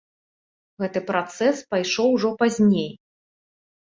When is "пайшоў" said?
1.73-2.07